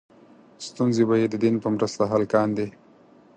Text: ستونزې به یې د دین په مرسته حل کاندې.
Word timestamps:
ستونزې 0.67 1.03
به 1.09 1.15
یې 1.21 1.27
د 1.29 1.35
دین 1.43 1.55
په 1.63 1.67
مرسته 1.75 2.03
حل 2.11 2.23
کاندې. 2.33 2.67